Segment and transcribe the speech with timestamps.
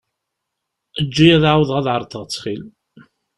[0.99, 2.61] Eǧǧ-iyi ad εawdeɣ ad εerḍeɣ ttxil.